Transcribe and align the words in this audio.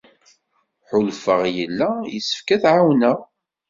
Ḥulfaɣ 0.89 1.41
yella 1.55 1.89
yessefk 2.13 2.49
ad 2.55 2.59
tt-ɛawneɣ. 2.61 3.17